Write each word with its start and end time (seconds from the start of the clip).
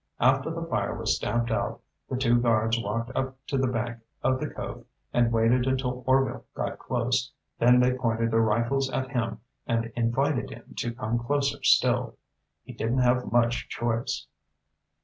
After 0.19 0.49
the 0.49 0.63
fire 0.65 0.95
was 0.95 1.15
stamped 1.15 1.51
out, 1.51 1.79
the 2.09 2.17
two 2.17 2.39
guards 2.39 2.81
walked 2.81 3.15
up 3.15 3.37
to 3.45 3.55
the 3.55 3.67
bank 3.67 3.99
of 4.23 4.39
the 4.39 4.49
cove 4.49 4.83
and 5.13 5.31
waited 5.31 5.67
until 5.67 6.03
Orvil 6.07 6.43
got 6.55 6.79
close, 6.79 7.31
then 7.59 7.79
they 7.79 7.93
pointed 7.93 8.31
their 8.31 8.39
rifles 8.41 8.89
at 8.89 9.11
him 9.11 9.41
and 9.67 9.93
invited 9.95 10.49
him 10.49 10.73
to 10.77 10.95
come 10.95 11.19
closer 11.19 11.61
still. 11.61 12.17
He 12.63 12.73
didn't 12.73 12.97
have 13.03 13.31
much 13.31 13.69
choice." 13.69 14.25